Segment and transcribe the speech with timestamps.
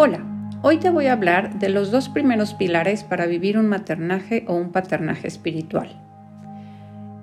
[0.00, 0.24] Hola,
[0.62, 4.54] hoy te voy a hablar de los dos primeros pilares para vivir un maternaje o
[4.54, 6.00] un paternaje espiritual.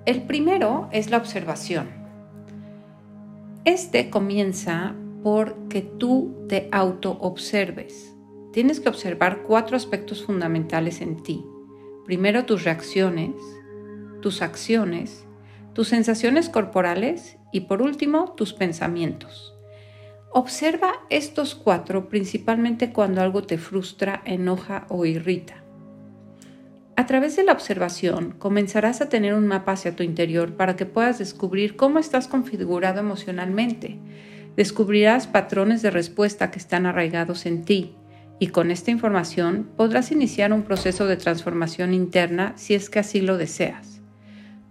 [0.05, 1.87] El primero es la observación.
[3.63, 8.13] Este comienza porque tú te auto-observes.
[8.51, 11.45] Tienes que observar cuatro aspectos fundamentales en ti.
[12.03, 13.31] Primero tus reacciones,
[14.21, 15.25] tus acciones,
[15.71, 19.54] tus sensaciones corporales y por último tus pensamientos.
[20.31, 25.65] Observa estos cuatro principalmente cuando algo te frustra, enoja o irrita.
[26.97, 30.85] A través de la observación comenzarás a tener un mapa hacia tu interior para que
[30.85, 33.99] puedas descubrir cómo estás configurado emocionalmente.
[34.55, 37.95] Descubrirás patrones de respuesta que están arraigados en ti
[38.39, 43.19] y con esta información podrás iniciar un proceso de transformación interna si es que así
[43.19, 44.01] lo deseas.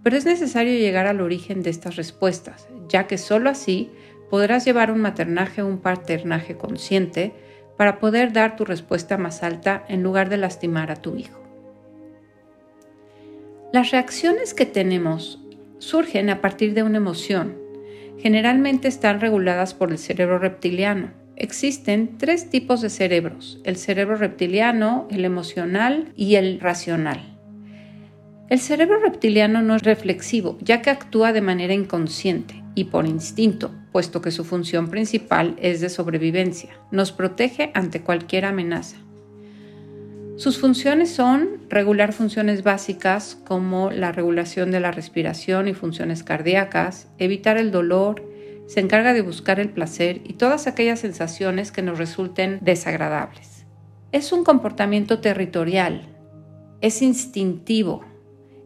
[0.03, 3.91] Pero es necesario llegar al origen de estas respuestas, ya que sólo así
[4.35, 7.31] podrás llevar un maternaje o un paternaje consciente
[7.77, 11.41] para poder dar tu respuesta más alta en lugar de lastimar a tu hijo.
[13.71, 15.41] Las reacciones que tenemos
[15.77, 17.55] surgen a partir de una emoción.
[18.19, 21.13] Generalmente están reguladas por el cerebro reptiliano.
[21.37, 27.37] Existen tres tipos de cerebros, el cerebro reptiliano, el emocional y el racional.
[28.49, 33.71] El cerebro reptiliano no es reflexivo, ya que actúa de manera inconsciente y por instinto,
[33.95, 36.71] puesto que su función principal es de sobrevivencia.
[36.91, 38.97] Nos protege ante cualquier amenaza.
[40.35, 47.07] Sus funciones son regular funciones básicas como la regulación de la respiración y funciones cardíacas,
[47.19, 48.21] evitar el dolor,
[48.67, 53.65] se encarga de buscar el placer y todas aquellas sensaciones que nos resulten desagradables.
[54.11, 56.01] Es un comportamiento territorial,
[56.81, 58.03] es instintivo,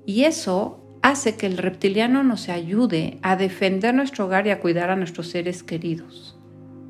[0.07, 4.90] y eso hace que el reptiliano nos ayude a defender nuestro hogar y a cuidar
[4.90, 6.38] a nuestros seres queridos.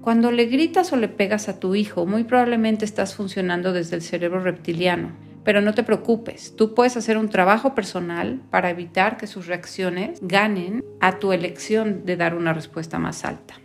[0.01, 4.01] Cuando le gritas o le pegas a tu hijo, muy probablemente estás funcionando desde el
[4.01, 5.11] cerebro reptiliano.
[5.43, 10.19] Pero no te preocupes, tú puedes hacer un trabajo personal para evitar que sus reacciones
[10.21, 13.55] ganen a tu elección de dar una respuesta más alta.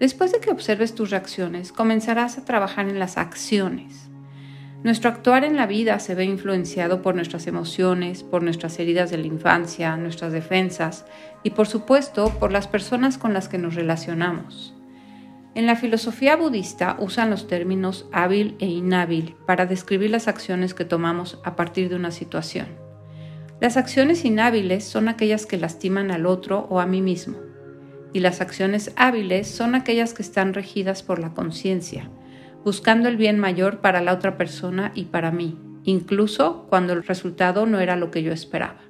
[0.00, 4.08] Después de que observes tus reacciones, comenzarás a trabajar en las acciones.
[4.84, 9.18] Nuestro actuar en la vida se ve influenciado por nuestras emociones, por nuestras heridas de
[9.18, 11.04] la infancia, nuestras defensas
[11.42, 14.76] y por supuesto por las personas con las que nos relacionamos.
[15.56, 20.84] En la filosofía budista usan los términos hábil e inhábil para describir las acciones que
[20.84, 22.68] tomamos a partir de una situación.
[23.60, 27.38] Las acciones inhábiles son aquellas que lastiman al otro o a mí mismo,
[28.12, 32.08] y las acciones hábiles son aquellas que están regidas por la conciencia,
[32.64, 37.66] buscando el bien mayor para la otra persona y para mí, incluso cuando el resultado
[37.66, 38.80] no era lo que yo esperaba.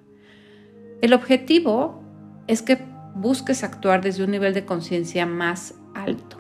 [1.01, 2.03] El objetivo
[2.47, 2.79] es que
[3.15, 6.39] busques actuar desde un nivel de conciencia más alto.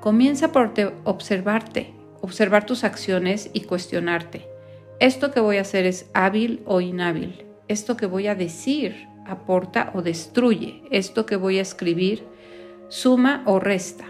[0.00, 0.72] Comienza por
[1.04, 1.92] observarte,
[2.22, 4.48] observar tus acciones y cuestionarte.
[4.98, 7.44] ¿Esto que voy a hacer es hábil o inhábil?
[7.68, 10.82] ¿Esto que voy a decir aporta o destruye?
[10.90, 12.24] ¿Esto que voy a escribir
[12.88, 14.06] suma o resta?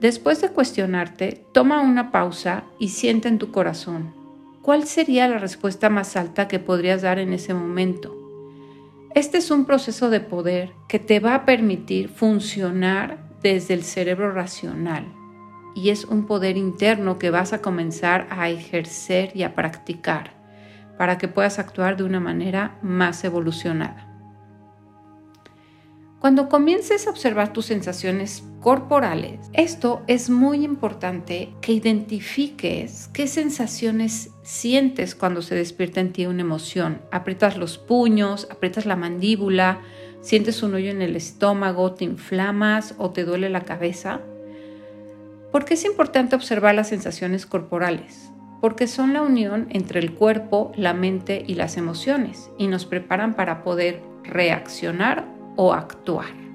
[0.00, 4.14] Después de cuestionarte, toma una pausa y siente en tu corazón.
[4.62, 8.16] ¿Cuál sería la respuesta más alta que podrías dar en ese momento?
[9.14, 14.32] Este es un proceso de poder que te va a permitir funcionar desde el cerebro
[14.32, 15.12] racional
[15.74, 20.32] y es un poder interno que vas a comenzar a ejercer y a practicar
[20.96, 24.06] para que puedas actuar de una manera más evolucionada.
[26.20, 34.30] Cuando comiences a observar tus sensaciones corporales, esto es muy importante que identifiques qué sensaciones
[34.42, 37.00] sientes cuando se despierta en ti una emoción.
[37.10, 39.80] Aprietas los puños, aprietas la mandíbula,
[40.20, 44.20] sientes un hoyo en el estómago, te inflamas o te duele la cabeza.
[45.50, 48.30] ¿Por qué es importante observar las sensaciones corporales?
[48.60, 53.34] Porque son la unión entre el cuerpo, la mente y las emociones y nos preparan
[53.34, 55.26] para poder reaccionar
[55.56, 56.49] o actuar.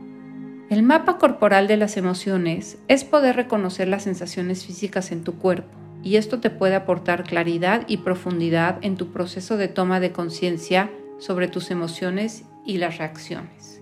[0.68, 5.70] El mapa corporal de las emociones es poder reconocer las sensaciones físicas en tu cuerpo
[6.02, 10.90] y esto te puede aportar claridad y profundidad en tu proceso de toma de conciencia
[11.20, 13.82] sobre tus emociones y las reacciones.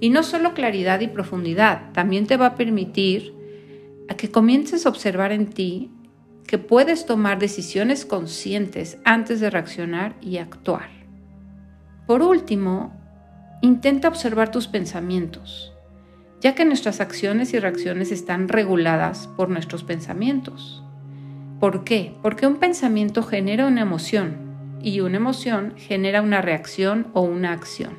[0.00, 3.34] Y no solo claridad y profundidad, también te va a permitir
[4.10, 5.90] a que comiences a observar en ti
[6.46, 10.90] que puedes tomar decisiones conscientes antes de reaccionar y actuar.
[12.06, 12.92] Por último,
[13.64, 15.71] Intenta observar tus pensamientos,
[16.42, 20.82] ya que nuestras acciones y reacciones están reguladas por nuestros pensamientos.
[21.60, 22.14] ¿Por qué?
[22.20, 27.96] Porque un pensamiento genera una emoción y una emoción genera una reacción o una acción.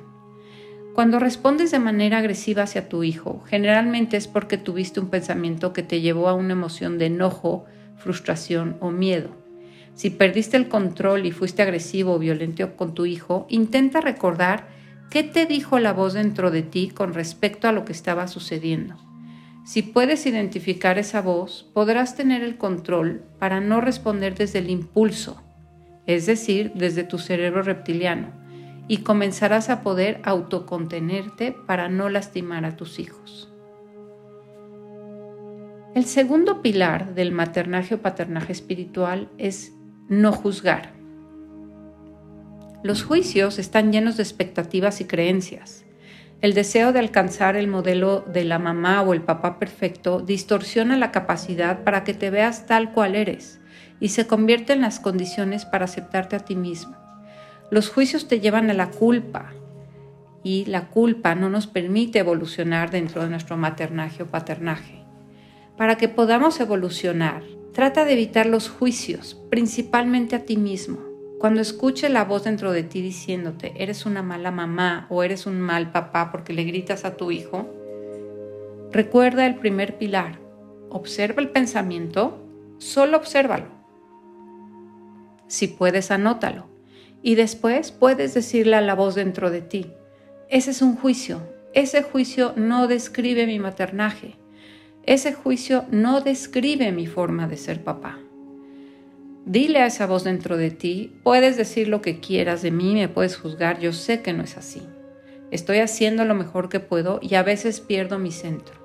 [0.94, 5.82] Cuando respondes de manera agresiva hacia tu hijo, generalmente es porque tuviste un pensamiento que
[5.82, 7.64] te llevó a una emoción de enojo,
[7.96, 9.30] frustración o miedo.
[9.96, 14.68] Si perdiste el control y fuiste agresivo o violento con tu hijo, intenta recordar
[15.14, 18.96] qué te dijo la voz dentro de ti con respecto a lo que estaba sucediendo.
[19.64, 25.40] Si puedes identificar esa voz, podrás tener el control para no responder desde el impulso,
[26.08, 28.32] es decir, desde tu cerebro reptiliano,
[28.88, 33.54] y comenzarás a poder autocontenerte para no lastimar a tus hijos.
[35.94, 39.74] El segundo pilar del maternaje o paternaje espiritual es
[40.10, 41.03] no juzgar.
[42.84, 45.86] Los juicios están llenos de expectativas y creencias.
[46.42, 51.10] El deseo de alcanzar el modelo de la mamá o el papá perfecto distorsiona la
[51.10, 53.62] capacidad para que te veas tal cual eres
[54.02, 56.98] y se convierte en las condiciones para aceptarte a ti mismo.
[57.72, 59.54] Los juicios te llevan a la culpa
[60.44, 65.06] y la culpa no nos permite evolucionar dentro de nuestro maternaje o paternaje.
[65.78, 71.13] Para que podamos evolucionar, trata de evitar los juicios, principalmente a ti mismo
[71.44, 75.60] cuando escuche la voz dentro de ti diciéndote, eres una mala mamá o eres un
[75.60, 77.70] mal papá porque le gritas a tu hijo,
[78.94, 80.40] recuerda el primer pilar.
[80.90, 82.42] Observa el pensamiento,
[82.78, 83.66] solo obsérvalo.
[85.48, 86.70] Si puedes, anótalo.
[87.22, 89.92] Y después puedes decirle a la voz dentro de ti,
[90.48, 91.42] ese es un juicio.
[91.74, 94.38] Ese juicio no describe mi maternaje.
[95.06, 98.23] Ese juicio no describe mi forma de ser papá.
[99.46, 103.10] Dile a esa voz dentro de ti, puedes decir lo que quieras de mí, me
[103.10, 104.82] puedes juzgar, yo sé que no es así.
[105.52, 108.76] Estoy haciendo lo mejor que puedo y a veces pierdo mi centro.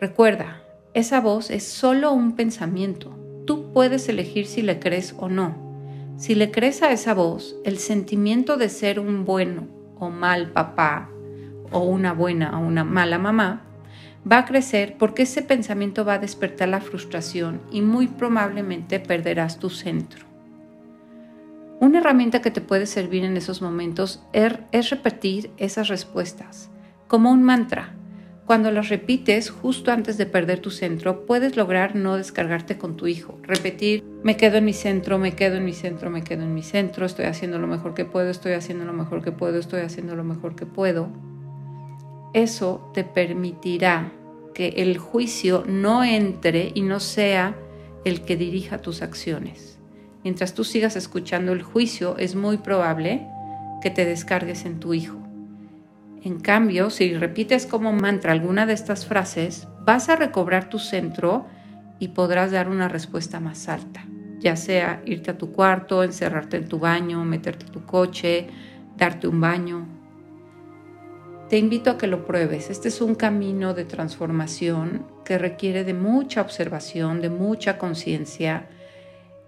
[0.00, 0.62] Recuerda,
[0.92, 3.16] esa voz es solo un pensamiento.
[3.46, 5.56] Tú puedes elegir si le crees o no.
[6.16, 9.68] Si le crees a esa voz, el sentimiento de ser un bueno
[10.00, 11.10] o mal papá
[11.70, 13.67] o una buena o una mala mamá
[14.30, 19.58] va a crecer porque ese pensamiento va a despertar la frustración y muy probablemente perderás
[19.58, 20.26] tu centro.
[21.80, 26.70] Una herramienta que te puede servir en esos momentos er, es repetir esas respuestas
[27.06, 27.94] como un mantra.
[28.46, 33.06] Cuando las repites justo antes de perder tu centro, puedes lograr no descargarte con tu
[33.06, 33.38] hijo.
[33.42, 36.62] Repetir, me quedo en mi centro, me quedo en mi centro, me quedo en mi
[36.62, 40.16] centro, estoy haciendo lo mejor que puedo, estoy haciendo lo mejor que puedo, estoy haciendo
[40.16, 41.10] lo mejor que puedo
[42.32, 44.12] eso te permitirá
[44.54, 47.56] que el juicio no entre y no sea
[48.04, 49.78] el que dirija tus acciones.
[50.24, 53.26] Mientras tú sigas escuchando el juicio, es muy probable
[53.80, 55.18] que te descargues en tu hijo.
[56.22, 61.46] En cambio, si repites como mantra alguna de estas frases, vas a recobrar tu centro
[62.00, 64.04] y podrás dar una respuesta más alta,
[64.40, 68.48] ya sea irte a tu cuarto, encerrarte en tu baño, meterte en tu coche,
[68.96, 69.86] darte un baño,
[71.48, 72.68] te invito a que lo pruebes.
[72.68, 78.68] Este es un camino de transformación que requiere de mucha observación, de mucha conciencia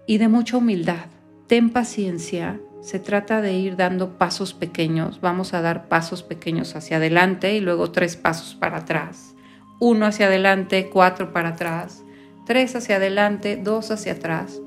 [0.07, 1.05] y de mucha humildad.
[1.47, 2.59] Ten paciencia.
[2.81, 5.21] Se trata de ir dando pasos pequeños.
[5.21, 9.35] Vamos a dar pasos pequeños hacia adelante y luego tres pasos para atrás.
[9.79, 12.03] Uno hacia adelante, cuatro para atrás,
[12.47, 14.59] tres hacia adelante, dos hacia atrás.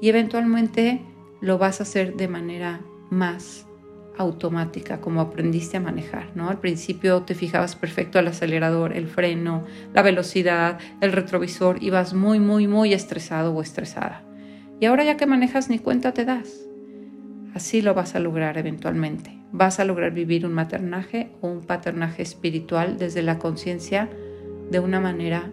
[0.00, 1.02] Y eventualmente
[1.40, 2.80] lo vas a hacer de manera
[3.10, 3.66] más
[4.18, 6.48] automática, como aprendiste a manejar, ¿no?
[6.48, 12.40] Al principio te fijabas perfecto al acelerador, el freno, la velocidad, el retrovisor, ibas muy,
[12.40, 14.22] muy, muy estresado o estresada.
[14.80, 16.66] Y ahora ya que manejas ni cuenta te das.
[17.54, 19.38] Así lo vas a lograr eventualmente.
[19.52, 24.10] Vas a lograr vivir un maternaje o un paternaje espiritual desde la conciencia
[24.70, 25.50] de una manera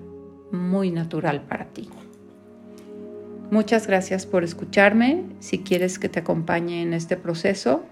[0.51, 1.89] muy natural para ti.
[3.51, 5.23] Muchas gracias por escucharme.
[5.39, 7.83] Si quieres que te acompañe en este proceso,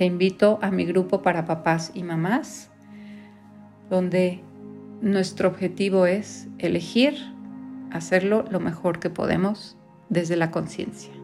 [0.00, 2.70] te invito a mi grupo para papás y mamás,
[3.90, 4.42] donde
[5.02, 7.18] nuestro objetivo es elegir
[7.90, 9.76] hacerlo lo mejor que podemos
[10.08, 11.19] desde la conciencia.